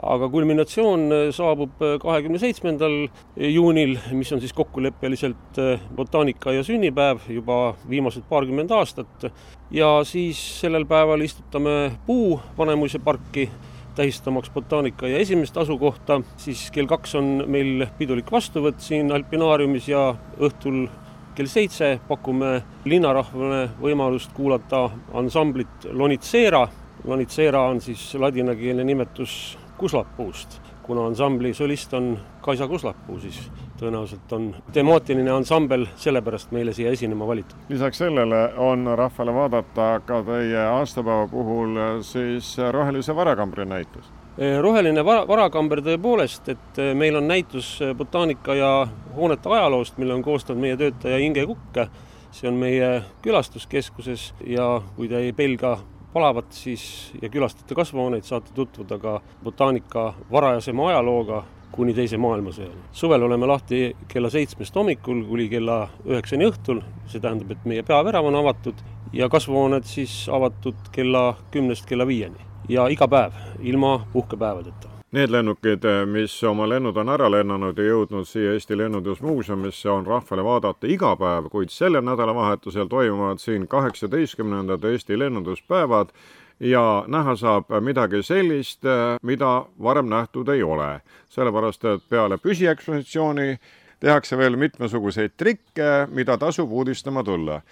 aga 0.00 0.28
kulminatsioon 0.32 1.10
saabub 1.36 1.82
kahekümne 2.00 2.38
seitsmendal 2.40 2.94
juunil, 3.36 3.96
mis 4.16 4.30
on 4.32 4.40
siis 4.40 4.54
kokkuleppeliselt 4.56 5.60
botaanika 5.96 6.54
ja 6.56 6.64
sünnipäev 6.64 7.26
juba 7.28 7.74
viimased 7.88 8.24
paarkümmend 8.28 8.70
aastat. 8.70 9.30
ja 9.70 10.00
siis 10.04 10.38
sellel 10.60 10.86
päeval 10.86 11.20
istutame 11.20 11.92
puu 12.06 12.40
Vanemuise 12.58 12.98
parki 12.98 13.50
tähistamaks 13.94 14.50
botaanika 14.54 15.08
ja 15.08 15.18
esimest 15.18 15.56
asukohta, 15.56 16.20
siis 16.36 16.70
kell 16.74 16.88
kaks 16.90 17.14
on 17.18 17.44
meil 17.46 17.86
pidulik 17.98 18.30
vastuvõtt 18.32 18.80
siin 18.84 19.12
Alpinaariumis 19.12 19.88
ja 19.88 20.14
õhtul 20.40 20.86
kell 21.34 21.50
seitse 21.50 21.94
pakume 22.08 22.60
linnarahvale 22.84 23.62
võimalust 23.80 24.32
kuulata 24.36 24.88
ansamblit 25.14 25.88
Lonitsera. 25.92 26.66
Lonitsera 27.04 27.62
on 27.70 27.80
siis 27.80 28.02
ladinakeelne 28.14 28.84
nimetus 28.84 29.56
kuslapuust 29.80 30.60
kuna 30.90 31.06
ansambli 31.06 31.54
solist 31.54 31.92
on 31.94 32.18
Kaisa 32.42 32.66
Kuslapuu, 32.68 33.20
siis 33.22 33.36
tõenäoliselt 33.78 34.32
on 34.34 34.48
temaatiline 34.74 35.30
ansambel 35.30 35.84
sellepärast 35.96 36.50
meile 36.50 36.72
siia 36.74 36.90
esinema 36.90 37.26
valitud. 37.26 37.68
lisaks 37.68 37.98
sellele 38.02 38.40
on 38.58 38.90
rahvale 38.98 39.34
vaadata 39.34 40.00
ka 40.06 40.18
teie 40.26 40.64
aastapäeva 40.64 41.28
puhul 41.30 41.78
siis 42.02 42.56
rohelise 42.70 43.14
varakambri 43.16 43.64
näitus 43.70 44.10
e, 44.38 44.56
roheline 44.58 45.04
vara, 45.04 45.22
varakamber 45.28 45.84
tõepoolest, 45.86 46.50
et 46.56 46.82
e, 46.82 46.90
meil 46.94 47.20
on 47.22 47.28
näitus 47.28 47.76
botaanika 47.96 48.58
ja 48.58 48.72
hoonete 49.16 49.48
ajaloost, 49.48 49.98
mille 50.02 50.18
on 50.18 50.26
koostanud 50.26 50.60
meie 50.66 50.76
töötaja 50.76 51.22
Inge 51.22 51.46
Kukk. 51.46 51.86
see 52.30 52.48
on 52.48 52.58
meie 52.58 53.02
külastuskeskuses 53.22 54.32
ja 54.46 54.82
kui 54.96 55.08
te 55.08 55.22
ei 55.22 55.32
pelga 55.32 55.78
palavat, 56.12 56.52
siis 56.52 57.12
ja 57.22 57.28
külastate 57.28 57.74
kasvuhooneid, 57.74 58.26
saate 58.26 58.54
tutvuda 58.54 58.98
ka 58.98 59.20
botaanika 59.44 60.14
varajasema 60.30 60.88
ajalooga 60.90 61.44
kuni 61.70 61.94
Teise 61.94 62.18
maailmasõjani. 62.18 62.82
suvel 62.92 63.22
oleme 63.22 63.46
lahti 63.46 63.96
kella 64.08 64.30
seitsmest 64.30 64.74
hommikul 64.74 65.22
kuni 65.24 65.48
kella 65.48 65.88
üheksani 66.06 66.48
õhtul, 66.50 66.82
see 67.06 67.20
tähendab, 67.22 67.50
et 67.50 67.64
meie 67.64 67.82
peavärav 67.86 68.26
on 68.26 68.34
avatud 68.42 68.82
ja 69.12 69.28
kasvuhooned 69.28 69.86
siis 69.86 70.28
avatud 70.28 70.90
kella 70.92 71.36
kümnest 71.50 71.86
kella 71.86 72.06
viieni 72.06 72.46
ja 72.68 72.88
iga 72.88 73.08
päev 73.08 73.32
ilma 73.62 74.00
puhkepäevadeta 74.12 74.89
Need 75.10 75.30
lennukid, 75.30 75.82
mis 76.06 76.36
oma 76.46 76.68
lennud 76.70 76.94
on 77.02 77.08
ära 77.10 77.26
lennanud 77.34 77.78
ja 77.78 77.84
jõudnud 77.88 78.28
siia 78.30 78.52
Eesti 78.54 78.76
Lennundusmuuseumisse, 78.78 79.88
on 79.90 80.06
rahvale 80.06 80.44
vaadata 80.46 80.86
iga 80.86 81.16
päev, 81.18 81.48
kuid 81.50 81.72
sellel 81.74 82.04
nädalavahetusel 82.06 82.86
toimuvad 82.86 83.42
siin 83.42 83.66
kaheksateistkümnendad 83.68 84.86
Eesti 84.86 85.18
lennunduspäevad 85.18 86.14
ja 86.62 86.84
näha 87.10 87.34
saab 87.36 87.74
midagi 87.82 88.22
sellist, 88.22 88.86
mida 89.26 89.50
varem 89.82 90.06
nähtud 90.14 90.48
ei 90.48 90.62
ole. 90.62 91.00
sellepärast, 91.28 91.84
et 91.84 92.08
peale 92.08 92.38
püsiekspositsiooni 92.38 93.58
tehakse 94.00 94.38
veel 94.38 94.56
mitmesuguseid 94.56 95.34
trikke, 95.36 96.06
mida 96.14 96.38
tasub 96.38 96.70
uudistama 96.70 97.24
tulla 97.24 97.62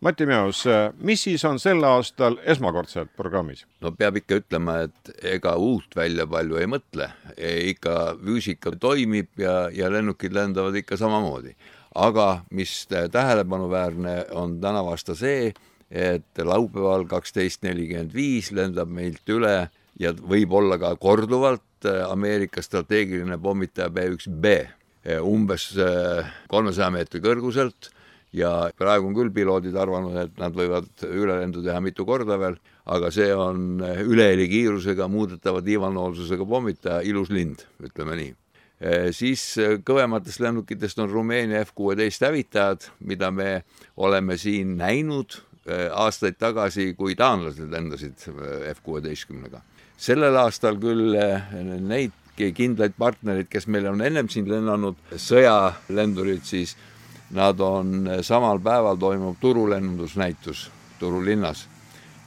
Mati 0.00 0.26
Meos, 0.30 0.60
mis 1.02 1.24
siis 1.26 1.42
on 1.48 1.56
sel 1.58 1.82
aastal 1.82 2.36
esmakordselt 2.46 3.08
programmis? 3.18 3.64
no 3.82 3.90
peab 3.98 4.20
ikka 4.20 4.36
ütlema, 4.38 4.76
et 4.86 5.10
ega 5.26 5.56
uut 5.58 5.96
välja 5.98 6.26
palju 6.30 6.60
ei 6.60 6.68
mõtle, 6.70 7.08
ikka 7.72 7.94
füüsika 8.20 8.76
toimib 8.78 9.42
ja, 9.42 9.56
ja 9.74 9.90
lennukid 9.90 10.36
lendavad 10.36 10.78
ikka 10.78 11.00
samamoodi. 11.00 11.56
aga 11.98 12.44
mis 12.54 12.86
tähelepanuväärne 12.86 14.14
on 14.38 14.60
tänavu 14.62 14.94
aasta 14.94 15.18
see, 15.18 15.50
et 15.90 16.44
laupäeval 16.46 17.08
kaksteist 17.10 17.66
nelikümmend 17.66 18.14
viis 18.14 18.52
lendab 18.54 18.94
meilt 18.94 19.26
üle 19.34 19.68
ja 19.98 20.14
võib-olla 20.14 20.78
ka 20.78 20.94
korduvalt 20.94 21.90
Ameerika 22.06 22.62
strateegiline 22.62 23.38
pommitaja 23.42 23.90
B1B 23.90 24.58
umbes 25.26 25.72
kolmesaja 26.46 26.90
meetri 26.94 27.18
kõrguselt 27.24 27.90
ja 28.36 28.70
praegu 28.76 29.08
on 29.08 29.14
küll 29.16 29.32
piloodid 29.34 29.76
arvanud, 29.76 30.16
et 30.20 30.34
nad 30.40 30.56
võivad 30.56 31.06
ülelendu 31.08 31.62
teha 31.64 31.80
mitu 31.80 32.04
korda 32.08 32.36
veel, 32.40 32.58
aga 32.88 33.12
see 33.14 33.30
on 33.34 33.80
üleheli 33.80 34.48
kiirusega 34.50 35.08
muudetava 35.08 35.62
tiivanoolsusega 35.64 36.44
pommitaja, 36.48 37.00
ilus 37.08 37.32
lind, 37.32 37.64
ütleme 37.84 38.18
nii 38.20 38.34
siis 39.10 39.42
kõvematest 39.82 40.38
lennukitest 40.38 41.00
on 41.02 41.10
Rumeenia 41.10 41.64
F 41.66 41.72
kuueteist 41.74 42.22
hävitajad, 42.22 42.84
mida 43.10 43.30
me 43.34 43.64
oleme 43.96 44.36
siin 44.38 44.76
näinud 44.78 45.40
aastaid 45.92 46.38
tagasi, 46.38 46.92
kui 46.96 47.16
taanlased 47.18 47.70
lendasid 47.70 48.22
F 48.72 48.82
kuueteistkümnega. 48.82 49.60
sellel 49.98 50.36
aastal 50.36 50.78
küll 50.78 51.16
neid 51.82 52.12
kindlaid 52.36 52.94
partnereid, 52.98 53.48
kes 53.50 53.66
meil 53.66 53.88
on 53.90 54.00
ennem 54.00 54.28
siin 54.30 54.46
lennanud, 54.48 54.96
sõjalendurid 55.18 56.44
siis 56.46 56.76
Nad 57.30 57.60
on 57.60 58.08
samal 58.24 58.60
päeval 58.64 58.96
toimub 58.96 59.36
turulennundusnäitus 59.40 60.70
Turu 60.98 61.20
linnas 61.24 61.66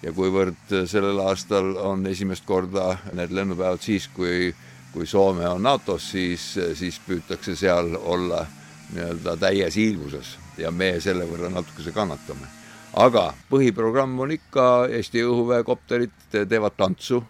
ja 0.04 0.14
kuivõrd 0.14 0.74
sellel 0.90 1.20
aastal 1.26 1.76
on 1.82 2.06
esimest 2.08 2.46
korda 2.46 2.96
need 3.18 3.34
lennupäevad 3.34 3.82
siis, 3.82 4.08
kui, 4.14 4.54
kui 4.94 5.08
Soome 5.08 5.48
on 5.50 5.64
NATO-s, 5.64 6.12
siis, 6.12 6.46
siis 6.78 7.02
püütakse 7.08 7.56
seal 7.56 7.96
olla 8.00 8.46
nii-öelda 8.94 9.36
täies 9.42 9.76
hiilguses 9.76 10.36
ja 10.62 10.72
me 10.72 10.96
selle 11.02 11.28
võrra 11.30 11.52
natukese 11.52 11.92
kannatame. 11.96 12.48
aga 12.94 13.34
põhiprogramm 13.50 14.20
on 14.20 14.32
ikka 14.32 14.88
Eesti 14.92 15.24
õhuväe 15.24 15.64
kopterid 15.64 16.12
teevad 16.32 16.76
tantsu. 16.78 17.24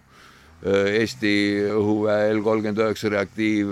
Eesti 0.66 1.34
õhuväe 1.74 2.34
L 2.34 2.42
kolmkümmend 2.46 2.82
üheksa 2.82 3.10
reaktiiv 3.10 3.70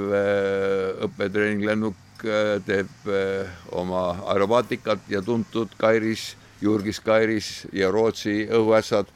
õppetreeninglennuk 2.20 2.26
Äh, 2.26 2.60
teeb 2.66 2.90
äh, 3.08 3.48
oma 3.72 4.18
aerobaatikat 4.28 5.00
ja 5.10 5.22
tuntud 5.22 5.70
Kairis, 5.78 6.36
Jurgis 6.62 7.00
Kairis 7.00 7.68
ja 7.72 7.92
Rootsi 7.92 8.48
õhuässad 8.52 9.08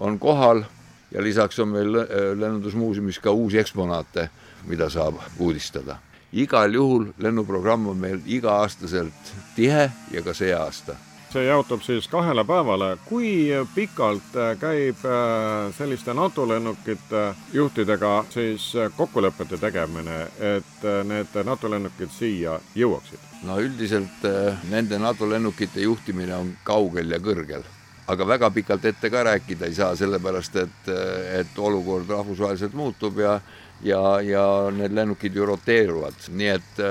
on 0.00 0.18
kohal 0.18 0.64
ja 1.10 1.22
lisaks 1.22 1.58
on 1.58 1.68
meil 1.68 1.94
äh, 1.94 2.32
lennundusmuuseumis 2.38 3.18
ka 3.18 3.30
uusi 3.30 3.58
eksponaate, 3.58 4.30
mida 4.66 4.88
saab 4.90 5.20
uudistada. 5.38 5.98
igal 6.32 6.74
juhul 6.74 7.12
lennuprogramm 7.18 7.86
on 7.86 7.96
meil 7.96 8.20
iga-aastaselt 8.26 9.34
tihe 9.54 9.90
ja 10.10 10.22
ka 10.22 10.34
see 10.34 10.52
aasta 10.54 10.96
see 11.36 11.44
jaotub 11.44 11.82
siis 11.84 12.06
kahele 12.08 12.44
päevale. 12.48 12.96
kui 13.04 13.50
pikalt 13.74 14.36
käib 14.60 15.02
äh, 15.04 15.74
selliste 15.76 16.14
NATO 16.14 16.46
lennukite 16.48 17.34
juhtidega 17.52 18.24
siis 18.30 18.72
kokkulepete 18.96 19.58
tegemine, 19.60 20.22
et 20.40 20.84
äh, 20.84 21.02
need 21.04 21.36
NATO 21.44 21.70
lennukid 21.70 22.12
siia 22.14 22.56
jõuaksid? 22.74 23.20
no 23.44 23.58
üldiselt 23.60 24.24
äh, 24.24 24.56
nende 24.70 24.98
NATO 24.98 25.28
lennukite 25.28 25.84
juhtimine 25.84 26.36
on 26.36 26.54
kaugel 26.64 27.12
ja 27.12 27.20
kõrgel 27.20 27.68
aga 28.08 28.28
väga 28.32 28.50
pikalt 28.50 28.88
ette 28.88 29.10
ka 29.10 29.26
rääkida 29.28 29.68
ei 29.68 29.74
saa, 29.74 29.92
sellepärast 29.96 30.56
et, 30.62 30.90
et 31.42 31.58
olukord 31.58 32.08
rahvusvaheliselt 32.08 32.74
muutub 32.74 33.18
ja, 33.20 33.40
ja, 33.84 34.02
ja 34.24 34.46
need 34.72 34.94
lennukid 34.96 35.36
ju 35.36 35.52
roteeruvad, 35.52 36.30
nii 36.32 36.50
et 36.54 36.82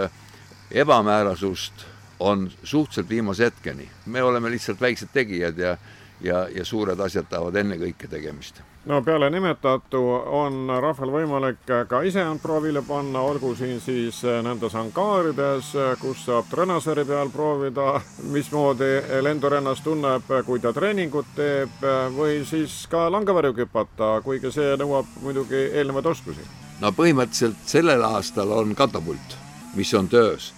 ebamäärasust 0.85 1.87
on 2.19 2.51
suhteliselt 2.63 3.09
viimase 3.09 3.43
hetkeni. 3.45 3.89
me 4.05 4.23
oleme 4.23 4.49
lihtsalt 4.49 4.81
väiksed 4.81 5.09
tegijad 5.13 5.57
ja, 5.57 5.77
ja, 6.21 6.47
ja 6.55 6.65
suured 6.65 6.99
asjad 6.99 7.25
tahavad 7.29 7.55
ennekõike 7.55 8.07
tegemist 8.07 8.61
no 8.85 9.01
peale 9.01 9.29
nimetatu 9.29 9.99
on 10.25 10.69
rahval 10.81 11.11
võimalik 11.11 11.63
ka 11.89 12.01
ise 12.05 12.21
end 12.21 12.41
proovile 12.41 12.81
panna, 12.85 13.21
olgu 13.25 13.55
siin 13.57 13.79
siis 13.81 14.21
nendes 14.45 14.75
angaarides, 14.77 15.71
kus 16.01 16.25
saab 16.27 16.49
treenaseri 16.51 17.05
peal 17.05 17.31
proovida, 17.33 17.99
mismoodi 18.35 18.91
lendur 19.25 19.57
ennast 19.57 19.83
tunneb, 19.83 20.29
kui 20.45 20.61
ta 20.61 20.73
treeningut 20.73 21.33
teeb, 21.35 21.81
või 22.17 22.43
siis 22.45 22.83
ka 22.91 23.07
langevarju 23.11 23.55
küpata, 23.63 24.19
kuigi 24.25 24.53
see 24.53 24.75
nõuab 24.81 25.17
muidugi 25.21 25.65
eelnevaid 25.73 26.13
oskusi. 26.13 26.45
no 26.81 26.91
põhimõtteliselt 26.91 27.65
sellel 27.65 28.05
aastal 28.05 28.51
on 28.51 28.75
katapult, 28.75 29.39
mis 29.75 29.93
on 29.93 30.07
töös 30.07 30.53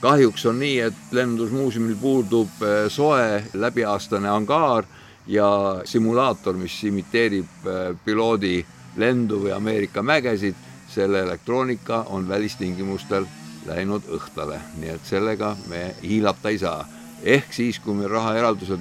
kahjuks 0.00 0.46
on 0.46 0.58
nii, 0.58 0.80
et 0.80 1.12
lennundusmuuseumil 1.12 1.96
puudub 2.00 2.62
eh, 2.62 2.86
soe 2.90 3.44
läbiaastane 3.54 4.28
angaar 4.28 4.84
ja 5.26 5.48
simulaator, 5.84 6.56
mis 6.56 6.76
imiteerib 6.84 7.66
eh, 7.66 7.96
piloodi 8.04 8.64
lendu 8.96 9.42
või 9.42 9.52
Ameerika 9.54 10.02
mägesid, 10.02 10.54
selle 10.88 11.22
elektroonika 11.22 12.04
on 12.14 12.28
välistingimustel 12.28 13.26
läinud 13.66 14.06
õhtale, 14.14 14.60
nii 14.80 14.94
et 14.94 15.04
sellega 15.04 15.52
me 15.68 15.94
hiilata 16.02 16.48
ei 16.48 16.58
saa. 16.58 16.86
ehk 17.22 17.52
siis, 17.52 17.78
kui 17.78 17.94
meil 17.94 18.10
rahaeraldused 18.10 18.80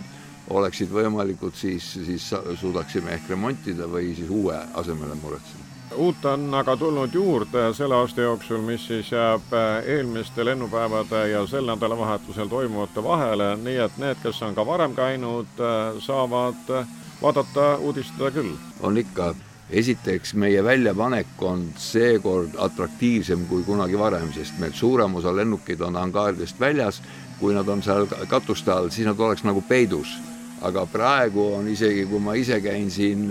oleksid 0.50 0.92
võimalikud, 0.94 1.56
siis, 1.56 1.94
siis 1.94 2.30
suudaksime 2.62 3.12
ehk 3.18 3.30
remontida 3.30 3.90
või 3.90 4.16
siis 4.16 4.30
uue 4.30 4.60
asemele 4.74 5.16
muretseda 5.16 5.57
uut 5.96 6.26
on 6.26 6.54
aga 6.54 6.78
tulnud 6.78 7.14
juurde 7.14 7.74
selle 7.74 7.96
aasta 7.96 8.22
jooksul, 8.22 8.62
mis 8.62 8.88
siis 8.88 9.12
jääb 9.12 9.54
äh, 9.54 9.86
eelmiste 9.86 10.46
lennupäevade 10.46 11.30
ja 11.30 11.48
sel 11.48 11.66
nädalavahetusel 11.66 12.48
toimuvate 12.48 13.04
vahele, 13.04 13.56
nii 13.56 13.78
et 13.86 13.98
need, 13.98 14.22
kes 14.24 14.42
on 14.44 14.56
ka 14.56 14.66
varem 14.66 14.96
käinud, 14.96 15.60
äh, 15.60 16.00
saavad 16.04 16.70
äh, 16.70 16.88
vaadata, 17.22 17.76
uudistada 17.78 18.32
küll. 18.32 18.54
on 18.82 18.98
ikka, 18.98 19.34
esiteks 19.70 20.34
meie 20.34 20.64
väljapanek 20.64 21.42
on 21.42 21.68
seekord 21.76 22.56
atraktiivsem 22.58 23.46
kui 23.48 23.64
kunagi 23.64 24.00
varem, 24.00 24.32
sest 24.34 24.60
meil 24.60 24.74
suurem 24.74 25.16
osa 25.16 25.36
lennukeid 25.36 25.82
on 25.82 25.96
angaaridest 25.96 26.60
väljas, 26.60 27.02
kui 27.40 27.54
nad 27.54 27.68
on 27.68 27.84
seal 27.84 28.08
katuste 28.28 28.72
all, 28.72 28.90
siis 28.90 29.08
nad 29.08 29.20
oleks 29.20 29.44
nagu 29.44 29.62
peidus. 29.62 30.18
Aga 30.62 30.86
praegu 30.90 31.54
on 31.60 31.68
isegi, 31.70 32.06
kui 32.10 32.20
ma 32.20 32.34
ise 32.34 32.62
käin 32.62 32.90
siin 32.92 33.28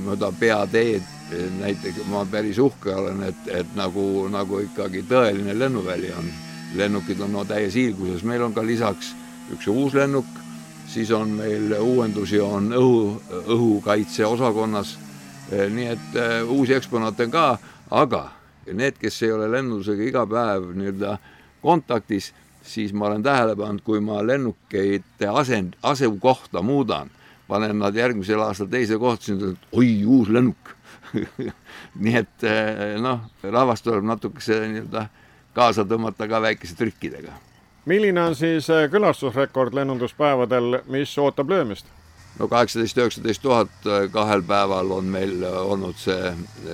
mööda 0.00 0.32
peateed 0.40 1.16
näiteks 1.58 2.06
ma 2.10 2.24
päris 2.30 2.58
uhke 2.58 2.94
olen, 2.94 3.22
et, 3.22 3.48
et 3.50 3.74
nagu, 3.74 4.28
nagu 4.30 4.60
ikkagi 4.62 5.02
tõeline 5.08 5.58
lennuväli 5.58 6.12
on. 6.18 6.28
lennukid 6.76 7.20
on 7.20 7.32
no 7.32 7.44
täies 7.44 7.74
hiilguses, 7.74 8.24
meil 8.26 8.42
on 8.42 8.52
ka 8.54 8.62
lisaks 8.66 9.14
üks 9.54 9.68
uus 9.70 9.94
lennuk, 9.94 10.26
siis 10.88 11.10
on 11.10 11.30
meil 11.38 11.72
uuendusi 11.80 12.40
on 12.40 12.72
õhu, 12.74 13.22
õhukaitseosakonnas. 13.46 14.96
Eh, 15.52 15.70
nii 15.70 15.86
et 15.86 16.18
uusi 16.50 16.74
eksponaate 16.74 17.24
on 17.28 17.30
ka, 17.30 17.46
aga 17.90 18.22
need, 18.72 18.98
kes 18.98 19.22
ei 19.22 19.32
ole 19.32 19.46
lennundusega 19.50 20.02
iga 20.02 20.26
päev 20.26 20.72
nii-öelda 20.74 21.16
kontaktis, 21.62 22.32
siis 22.66 22.92
ma 22.92 23.06
olen 23.06 23.22
tähele 23.22 23.56
pannud, 23.56 23.82
kui 23.86 24.00
ma 24.00 24.20
lennukeid 24.26 25.26
asend, 25.32 25.76
asukohta 25.82 26.62
muudan, 26.62 27.10
panen 27.48 27.78
nad 27.78 27.94
järgmisel 27.94 28.42
aastal 28.42 28.70
teise 28.70 28.98
kohta, 28.98 29.24
siis 29.24 29.38
nad 29.38 29.52
ütlevad, 29.52 29.68
oi, 29.72 29.92
uus 30.04 30.32
lennuk 30.34 30.76
nii 32.02 32.16
et 32.18 32.46
eh, 32.46 32.96
noh, 33.02 33.26
rahvast 33.42 33.86
tuleb 33.86 34.06
natukese 34.06 34.60
nii-öelda 34.66 35.06
kaasa 35.56 35.86
tõmmata 35.88 36.28
ka 36.28 36.40
väikese 36.42 36.76
trükkidega. 36.76 37.32
milline 37.86 38.22
on 38.22 38.34
siis 38.34 38.70
eh, 38.70 38.88
külastusrekord 38.90 39.74
lennunduspäevadel, 39.74 40.80
mis 40.90 41.18
ootab 41.18 41.50
löömist? 41.50 41.86
No 42.38 42.48
kaheksateist, 42.48 42.98
üheksateist 42.98 43.42
tuhat 43.42 43.88
eh, 43.88 44.08
kahel 44.12 44.44
päeval 44.46 44.92
on 44.98 45.08
meil 45.12 45.42
olnud 45.44 45.96
see, 46.00 46.32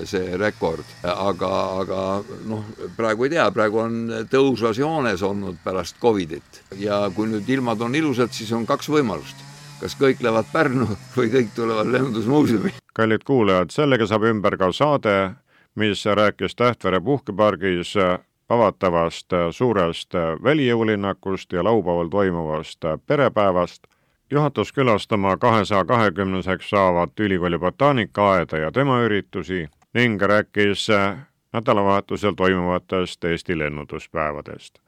see 0.09 0.37
rekord, 0.41 0.87
aga, 1.03 1.53
aga 1.85 2.03
noh, 2.49 2.67
praegu 2.97 3.29
ei 3.29 3.37
tea, 3.37 3.47
praegu 3.55 3.85
on 3.85 4.03
tõusvas 4.33 4.81
joones 4.81 5.23
olnud 5.27 5.61
pärast 5.65 6.01
Covidit 6.03 6.63
ja 6.79 7.05
kui 7.15 7.31
nüüd 7.31 7.49
ilmad 7.49 7.81
on 7.83 7.95
ilusad, 7.95 8.35
siis 8.35 8.53
on 8.57 8.67
kaks 8.69 8.91
võimalust 8.93 9.49
kas 9.83 9.97
kõik 9.99 10.21
lähevad 10.23 10.47
Pärnu 10.53 10.87
või 11.17 11.31
kõik 11.33 11.55
tulevad 11.57 11.91
lennundusmuuseumi. 11.91 12.77
kallid 12.95 13.25
kuulajad, 13.27 13.73
sellega 13.75 14.07
saab 14.07 14.29
ümber 14.31 14.57
ka 14.59 14.71
saade, 14.73 15.17
mis 15.75 16.05
rääkis 16.07 16.55
Tähtvere 16.55 17.01
puhkepargis 17.01 17.97
avatavast 18.53 19.33
suurest 19.51 20.15
välijõulinnakust 20.45 21.53
ja 21.53 21.65
laupäeval 21.65 22.09
toimuvast 22.09 22.85
perepäevast. 23.07 23.87
Juhatus 24.33 24.73
külastama 24.73 25.37
kahesaja 25.37 25.85
kahekümneseks 25.85 26.71
saavat 26.71 27.21
ülikooli 27.21 27.59
botaanikaaeda 27.59 28.59
ja 28.59 28.73
tema 28.73 29.01
üritusi 29.01 29.69
ning 29.95 30.23
rääkis 30.23 30.87
nädalavahetusel 31.53 32.33
toimuvatest 32.33 33.25
Eesti 33.25 33.59
lennunduspäevadest. 33.59 34.79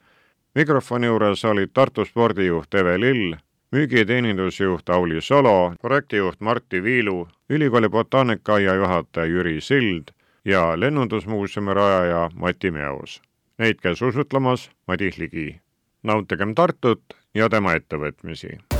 mikrofoni 0.54 1.06
juures 1.06 1.44
olid 1.44 1.70
Tartu 1.74 2.04
spordijuht 2.04 2.74
Eve 2.74 3.00
Lill 3.00 3.34
müügi- 3.76 3.98
ja 3.98 4.06
teenindusjuht 4.06 4.88
Auli 4.88 5.20
Salo, 5.20 5.74
projektijuht 5.82 6.40
Martti 6.40 6.82
Viilu, 6.82 7.28
ülikooli 7.50 7.88
botaanikaaia 7.88 8.74
juhataja 8.74 9.26
Jüri 9.26 9.60
Sild 9.60 10.08
ja 10.44 10.80
lennundusmuuseumi 10.80 11.74
rajaja 11.74 12.30
Mati 12.34 12.70
Meos. 12.70 13.22
Neid 13.58 13.74
käis 13.82 14.02
usutlemas 14.02 14.70
Madis 14.86 15.18
Ligi. 15.18 15.60
nautigem 16.02 16.54
Tartut 16.54 17.02
ja 17.34 17.48
tema 17.48 17.72
ettevõtmisi. 17.72 18.73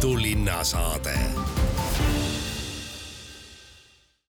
Tartu 0.00 0.22
linnasaade 0.22 1.18